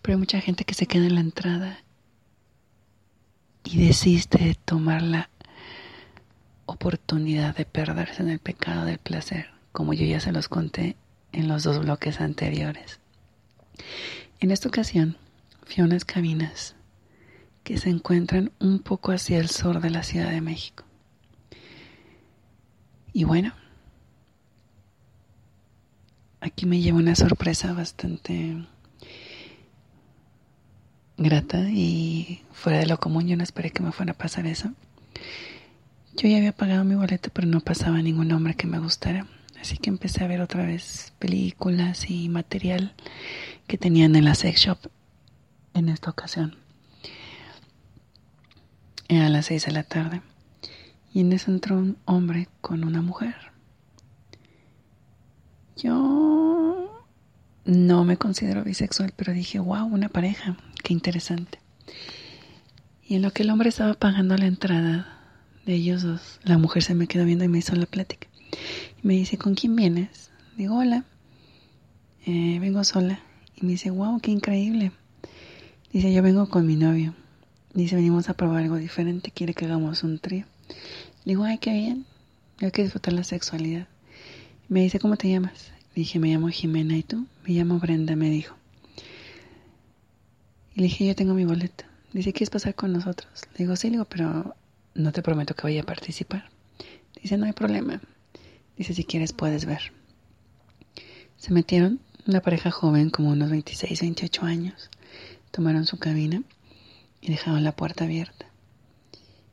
[0.00, 1.78] Pero hay mucha gente que se queda en la entrada
[3.64, 5.30] y desiste de tomar la
[6.66, 10.96] oportunidad de perderse en el pecado del placer, como yo ya se los conté
[11.32, 13.00] en los dos bloques anteriores.
[14.40, 15.16] En esta ocasión
[15.64, 16.74] fui a unas cabinas
[17.68, 20.84] que se encuentran un poco hacia el sur de la Ciudad de México.
[23.12, 23.52] Y bueno,
[26.40, 28.56] aquí me lleva una sorpresa bastante
[31.18, 33.28] grata y fuera de lo común.
[33.28, 34.72] Yo no esperé que me fuera a pasar eso.
[36.16, 39.26] Yo ya había pagado mi boleto, pero no pasaba ningún hombre que me gustara.
[39.60, 42.94] Así que empecé a ver otra vez películas y material
[43.66, 44.78] que tenían en la sex shop
[45.74, 46.67] en esta ocasión.
[49.08, 50.22] A las seis de la tarde.
[51.12, 53.34] Y en eso entró un hombre con una mujer.
[55.76, 57.04] Yo
[57.64, 61.58] no me considero bisexual, pero dije, wow, una pareja, qué interesante.
[63.06, 65.06] Y en lo que el hombre estaba pagando la entrada
[65.64, 68.28] de ellos dos, la mujer se me quedó viendo y me hizo la plática.
[69.02, 70.30] Y me dice, ¿con quién vienes?
[70.56, 71.04] Digo, hola,
[72.26, 73.20] eh, vengo sola.
[73.56, 74.92] Y me dice, wow, qué increíble.
[75.92, 77.14] Dice, yo vengo con mi novio.
[77.74, 80.46] Dice, venimos a probar algo diferente, quiere que hagamos un trío.
[81.24, 82.06] Digo, ay, qué bien,
[82.60, 83.86] hay que disfrutar la sexualidad.
[84.68, 85.70] Me dice, ¿cómo te llamas?
[85.94, 87.26] Dije, me llamo Jimena, ¿y tú?
[87.44, 88.56] Me llamo Brenda, me dijo.
[90.74, 91.84] Y le dije, yo tengo mi boleto.
[92.12, 93.28] Dice, ¿quieres pasar con nosotros?
[93.52, 94.54] Le digo, sí, le digo, pero
[94.94, 96.48] no te prometo que vaya a participar.
[97.22, 98.00] Dice, no hay problema.
[98.76, 99.92] Dice, si quieres puedes ver.
[101.36, 104.90] Se metieron, una pareja joven, como unos 26, 28 años.
[105.50, 106.42] Tomaron su cabina
[107.20, 108.46] y dejaron la puerta abierta.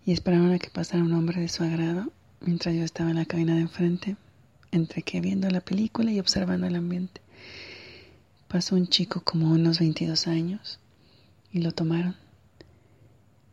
[0.06, 2.12] Y esperaron a que pasara un hombre de su agrado
[2.42, 4.18] mientras yo estaba en la cabina de enfrente,
[4.72, 7.22] entre que viendo la película y observando el ambiente.
[8.48, 10.80] Pasó un chico como unos 22 años
[11.52, 12.16] y lo tomaron.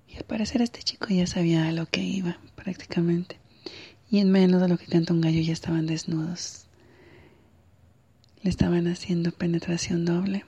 [0.09, 3.39] Y al parecer este chico ya sabía a lo que iba, prácticamente.
[4.11, 6.67] Y en menos de lo que canta un gallo ya estaban desnudos.
[8.43, 10.45] Le estaban haciendo penetración doble.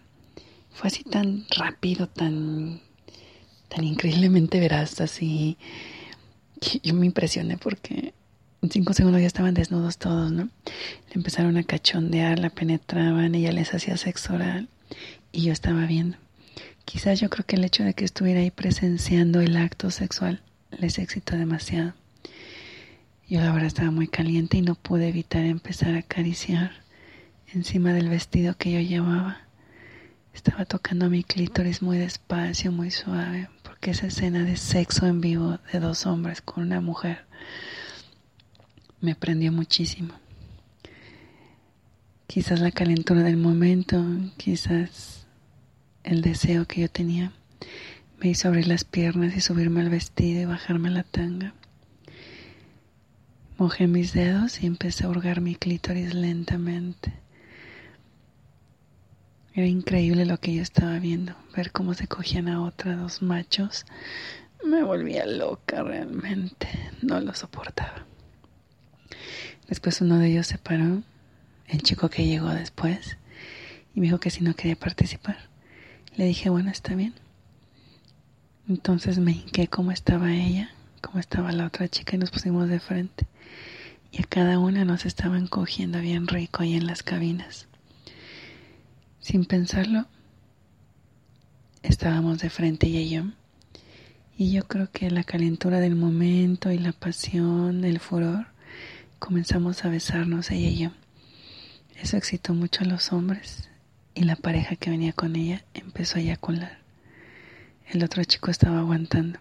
[0.71, 2.83] Fue así tan rápido, tan,
[3.75, 5.57] tan increíblemente veraz, así.
[6.83, 8.15] Yo me impresioné porque
[8.63, 10.45] en cinco segundos ya estaban desnudos todos, ¿no?
[11.09, 14.69] Le empezaron a cachondear, la penetraban, ella les hacía sexo oral
[15.33, 16.17] y yo estaba viendo.
[16.85, 20.99] Quizás yo creo que el hecho de que estuviera ahí presenciando el acto sexual les
[20.99, 21.95] excitó demasiado.
[23.29, 26.73] Yo la verdad estaba muy caliente y no pude evitar empezar a acariciar
[27.53, 29.39] encima del vestido que yo llevaba.
[30.33, 33.49] Estaba tocando mi clítoris muy despacio, muy suave,
[33.85, 37.27] porque esa escena de sexo en vivo de dos hombres con una mujer
[39.03, 40.15] me prendió muchísimo.
[42.27, 44.03] Quizás la calentura del momento,
[44.39, 45.27] quizás
[46.03, 47.35] el deseo que yo tenía
[48.19, 51.53] me hizo abrir las piernas y subirme al vestido y bajarme la tanga.
[53.59, 57.13] Mojé mis dedos y empecé a hurgar mi clítoris lentamente.
[59.57, 63.87] Era increíble lo que yo estaba viendo, ver cómo se cogían a otra dos machos.
[64.65, 66.67] Me volvía loca realmente,
[67.03, 68.05] no lo soportaba.
[69.69, 71.05] Después uno de ellos se paró,
[71.69, 73.17] el chico que llegó después,
[73.95, 75.37] y me dijo que si no quería participar.
[76.17, 77.15] Le dije, bueno, está bien.
[78.69, 82.81] Entonces me hinqué cómo estaba ella, cómo estaba la otra chica y nos pusimos de
[82.81, 83.29] frente.
[84.11, 87.69] Y a cada una nos estaban cogiendo bien rico ahí en las cabinas.
[89.25, 90.05] Sin pensarlo,
[91.83, 93.23] estábamos de frente ella y yo.
[94.37, 98.49] Y yo creo que la calentura del momento y la pasión, el furor,
[99.19, 100.91] comenzamos a besarnos ella y yo.
[101.97, 103.71] Eso excitó mucho a los hombres
[104.15, 106.81] y la pareja que venía con ella empezó a eyacular.
[107.89, 109.39] El otro chico estaba aguantando.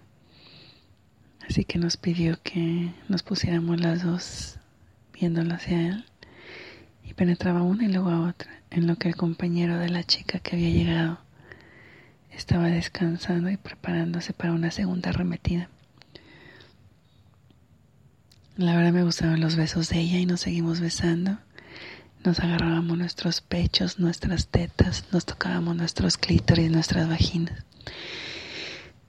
[1.46, 4.60] Así que nos pidió que nos pusiéramos las dos
[5.12, 6.06] viéndolo hacia él
[7.14, 10.55] penetraba una y luego a otra, en lo que el compañero de la chica que
[10.55, 11.20] había llegado
[12.32, 15.70] estaba descansando y preparándose para una segunda arremetida.
[18.55, 21.39] La verdad me gustaban los besos de ella y nos seguimos besando.
[22.24, 27.66] Nos agarrábamos nuestros pechos, nuestras tetas, nos tocábamos nuestros clítoris, nuestras vaginas.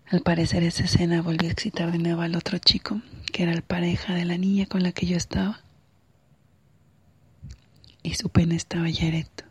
[0.07, 3.01] Al parecer esa escena volvió a excitar de nuevo al otro chico,
[3.33, 5.61] que era el pareja de la niña con la que yo estaba.
[8.05, 9.43] Y su pene estaba ya erecto.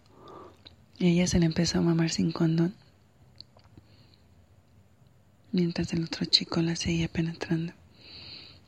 [0.97, 2.73] Y ella se le empezó a mamar sin condón.
[5.51, 7.73] Mientras el otro chico la seguía penetrando.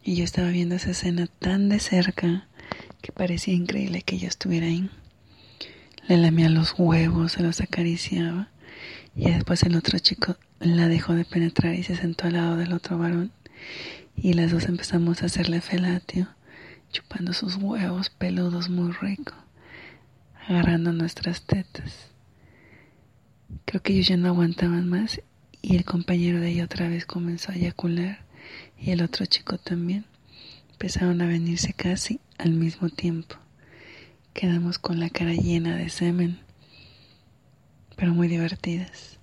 [0.04, 2.50] Y yo estaba viendo esa escena tan de cerca
[3.02, 4.90] que parecía increíble que yo estuviera ahí.
[6.10, 8.50] Le lamía los huevos, se los acariciaba
[9.16, 12.74] y después el otro chico la dejó de penetrar y se sentó al lado del
[12.74, 13.32] otro varón
[14.16, 16.28] y las dos empezamos a hacerle felatio,
[16.92, 19.34] chupando sus huevos peludos muy rico,
[20.48, 22.12] agarrando nuestras tetas.
[23.66, 25.22] Creo que ellos ya no aguantaban más
[25.62, 28.20] y el compañero de ella otra vez comenzó a eyacular
[28.80, 30.06] y el otro chico también.
[30.72, 33.36] Empezaron a venirse casi al mismo tiempo.
[34.34, 36.40] Quedamos con la cara llena de semen,
[37.96, 39.18] pero muy divertidas.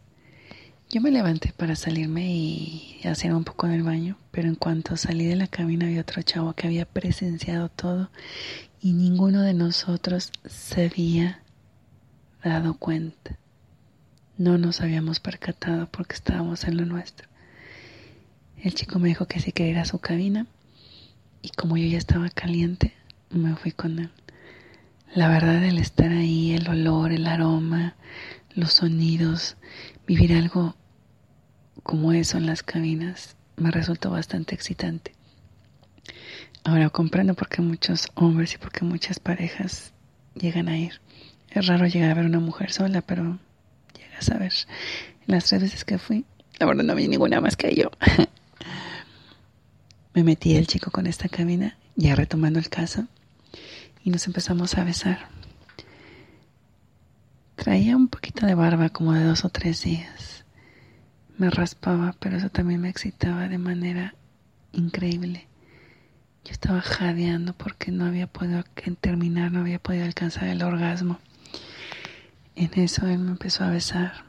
[0.89, 4.97] Yo me levanté para salirme y hacer un poco en el baño, pero en cuanto
[4.97, 8.11] salí de la cabina había otro chavo que había presenciado todo
[8.83, 11.41] y ninguno de nosotros se había
[12.43, 13.39] dado cuenta.
[14.37, 17.29] No nos habíamos percatado porque estábamos en lo nuestro.
[18.61, 20.47] El chico me dijo que si quería ir a su cabina
[21.43, 22.93] y como yo ya estaba caliente,
[23.31, 24.11] me fui con él.
[25.15, 27.95] La verdad, el estar ahí, el olor, el aroma,
[28.53, 29.57] los sonidos,
[30.09, 30.75] vivir algo
[31.85, 35.15] como eso en las cabinas, me resultó bastante excitante.
[36.65, 39.93] Ahora comprendo por qué muchos hombres y por qué muchas parejas
[40.35, 41.01] llegan a ir.
[41.51, 43.39] Es raro llegar a ver una mujer sola, pero
[43.99, 44.53] llegas a ver.
[45.27, 46.25] Las tres veces que fui,
[46.61, 47.91] la verdad no vi ninguna más que yo.
[50.15, 53.07] Me metí el chico con esta cabina, ya retomando el caso,
[54.05, 55.29] y nos empezamos a besar.
[57.57, 60.45] Traía un poquito de barba, como de dos o tres días.
[61.39, 64.15] Me raspaba, pero eso también me excitaba de manera
[64.73, 65.49] increíble.
[66.45, 68.65] Yo estaba jadeando porque no había podido
[69.01, 71.21] terminar, no había podido alcanzar el orgasmo.
[72.57, 74.25] En eso él me empezó a besar.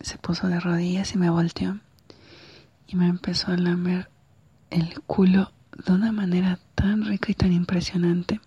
[0.00, 1.78] Se puso de rodillas y me volteó.
[2.86, 4.10] Y me empezó a lamer
[4.70, 5.52] el culo
[5.86, 8.40] de una manera tan rica y tan impresionante.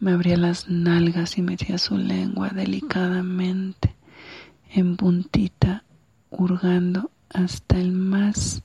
[0.00, 3.94] Me abría las nalgas y metía su lengua delicadamente
[4.70, 5.84] en puntita,
[6.30, 8.62] hurgando hasta el más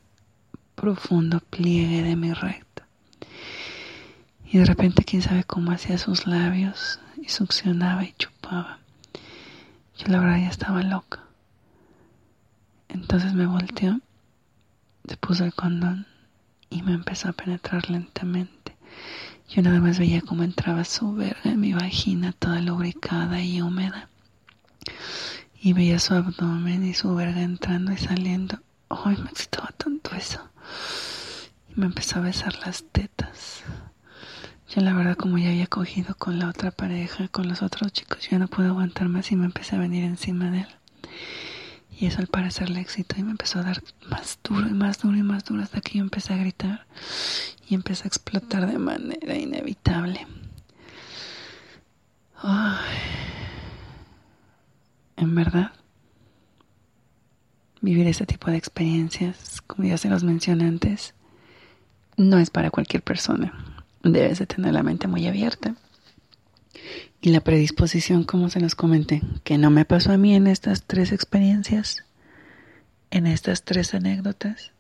[0.76, 2.71] profundo pliegue de mi recto.
[4.54, 8.80] Y de repente, quién sabe cómo hacía sus labios y succionaba y chupaba.
[9.98, 11.24] Yo la verdad ya estaba loca.
[12.90, 14.02] Entonces me volteó,
[15.08, 16.06] se puso el condón
[16.70, 18.76] y me empezó a penetrar lentamente.
[19.48, 24.10] Yo nada más veía cómo entraba su verga en mi vagina toda lubricada y húmeda.
[25.62, 28.60] Y veía su abdomen y su verga entrando y saliendo.
[28.90, 30.42] Ay, me excitaba tanto eso.
[31.70, 33.64] Y me empezó a besar las tetas.
[34.74, 38.30] Yo la verdad como ya había cogido con la otra pareja, con los otros chicos,
[38.30, 40.68] yo no pude aguantar más y me empecé a venir encima de él.
[42.00, 45.00] Y eso al parecer le excitó y me empezó a dar más duro y más
[45.00, 46.86] duro y más duro hasta que yo empecé a gritar
[47.68, 50.26] y empecé a explotar de manera inevitable.
[52.42, 52.96] Ay.
[55.18, 55.74] En verdad,
[57.82, 61.14] vivir ese tipo de experiencias, como ya se los mencioné antes,
[62.16, 63.71] no es para cualquier persona
[64.04, 65.76] debes de tener la mente muy abierta.
[67.22, 70.84] Y la predisposición, como se los comenté, que no me pasó a mí en estas
[70.84, 72.04] tres experiencias,
[73.12, 74.72] en estas tres anécdotas,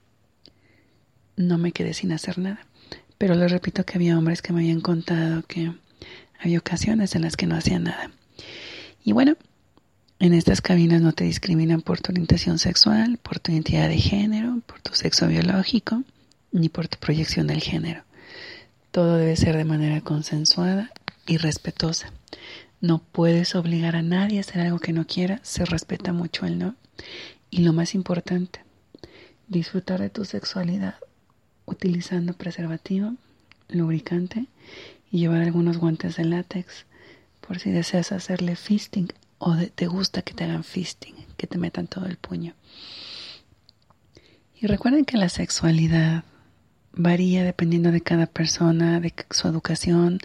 [1.35, 2.65] no me quedé sin hacer nada.
[3.17, 5.71] Pero les repito que había hombres que me habían contado que
[6.39, 8.09] había ocasiones en las que no hacían nada.
[9.03, 9.35] Y bueno,
[10.19, 14.61] en estas cabinas no te discriminan por tu orientación sexual, por tu identidad de género,
[14.65, 16.03] por tu sexo biológico,
[16.51, 18.03] ni por tu proyección del género.
[18.91, 20.91] Todo debe ser de manera consensuada
[21.25, 22.11] y respetuosa.
[22.81, 26.59] No puedes obligar a nadie a hacer algo que no quiera, se respeta mucho el
[26.59, 26.75] no.
[27.49, 28.63] Y lo más importante,
[29.47, 30.95] disfrutar de tu sexualidad
[31.65, 33.15] utilizando preservativo,
[33.69, 34.47] lubricante
[35.09, 36.85] y llevar algunos guantes de látex
[37.39, 41.87] por si deseas hacerle fisting o te gusta que te hagan fisting, que te metan
[41.87, 42.53] todo el puño.
[44.59, 46.23] Y recuerden que la sexualidad
[46.93, 50.19] varía dependiendo de cada persona, de su educación,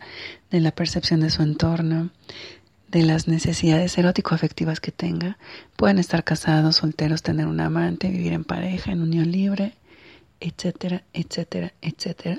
[0.51, 2.11] de la percepción de su entorno,
[2.89, 5.39] de las necesidades erótico-afectivas que tenga.
[5.77, 9.75] Pueden estar casados, solteros, tener un amante, vivir en pareja, en unión libre,
[10.41, 12.39] etcétera, etcétera, etcétera.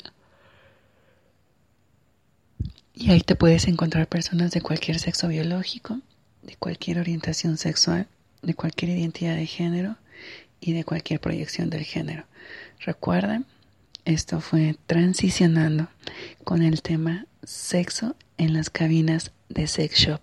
[2.93, 5.99] Y ahí te puedes encontrar personas de cualquier sexo biológico,
[6.41, 8.07] de cualquier orientación sexual,
[8.41, 9.97] de cualquier identidad de género
[10.59, 12.25] y de cualquier proyección del género.
[12.79, 13.45] Recuerden
[14.07, 15.89] esto fue transicionando
[16.45, 20.21] con el tema sexo en las cabinas de sex shop.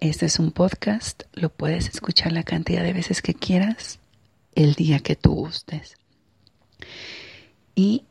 [0.00, 4.00] Este es un podcast, lo puedes escuchar la cantidad de veces que quieras,
[4.56, 5.94] el día que tú gustes.
[7.76, 8.02] Y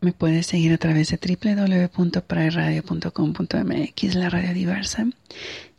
[0.00, 5.08] me puedes seguir a través de www.prairadio.com.mx, la radio diversa.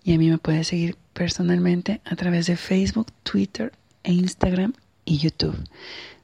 [0.04, 3.72] Y a mí me puedes seguir personalmente a través de Facebook, Twitter
[4.04, 4.74] e Instagram
[5.06, 5.58] y YouTube.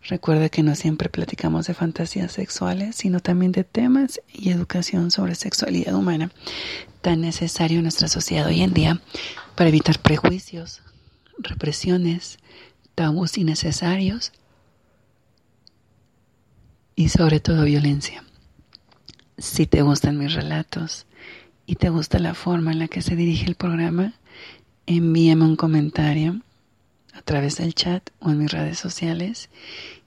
[0.08, 5.34] Recuerda que no siempre platicamos de fantasías sexuales, sino también de temas y educación sobre
[5.34, 6.32] sexualidad humana,
[7.02, 9.02] tan necesario en nuestra sociedad hoy en día
[9.56, 10.84] para evitar prejuicios,
[11.40, 12.38] represiones,
[12.94, 14.32] tabús innecesarios
[16.96, 18.24] y sobre todo violencia.
[19.40, 21.08] Si te gustan mis relatos
[21.66, 24.14] y te gusta la forma en la que se dirige el programa,
[24.86, 26.42] envíame un comentario
[27.16, 29.50] a través del chat o en mis redes sociales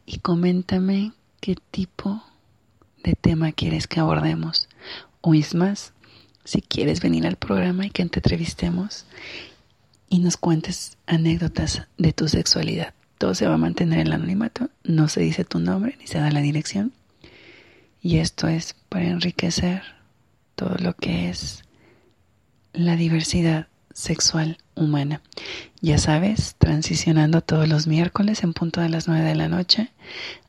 [0.09, 2.22] y coméntame qué tipo
[3.04, 4.68] de tema quieres que abordemos.
[5.20, 5.92] O es más,
[6.44, 9.04] si quieres venir al programa y que te entrevistemos
[10.09, 12.94] y nos cuentes anécdotas de tu sexualidad.
[13.18, 16.18] Todo se va a mantener en el anonimato, no se dice tu nombre ni se
[16.18, 16.92] da la dirección.
[18.00, 19.82] Y esto es para enriquecer
[20.54, 21.64] todo lo que es
[22.72, 25.20] la diversidad sexual humana.
[25.80, 29.90] Ya sabes, transicionando todos los miércoles en punto de las 9 de la noche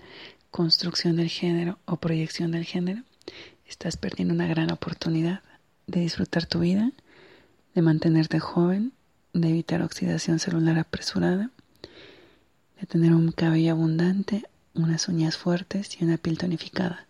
[0.51, 3.03] construcción del género o proyección del género,
[3.67, 5.41] estás perdiendo una gran oportunidad
[5.87, 6.91] de disfrutar tu vida,
[7.75, 8.93] de mantenerte joven,
[9.33, 11.51] de evitar oxidación celular apresurada,
[12.79, 14.43] de tener un cabello abundante,
[14.73, 17.05] unas uñas fuertes y una piel tonificada.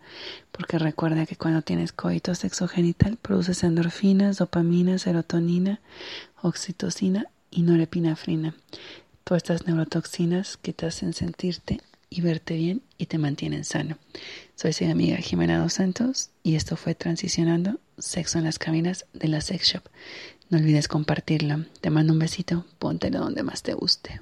[0.52, 5.80] Porque recuerda que cuando tienes coito sexogenital produces endorfinas, dopamina, serotonina,
[6.42, 8.54] oxitocina y norepinefrina.
[9.24, 13.96] Todas estas neurotoxinas que te hacen sentirte y verte bien y te mantienen sano.
[14.56, 19.28] Soy su amiga Jimena Dos Santos y esto fue Transicionando Sexo en las Cabinas de
[19.28, 19.84] la Sex Shop.
[20.50, 21.64] No olvides compartirlo.
[21.80, 24.20] Te mando un besito, póntelo donde más te guste.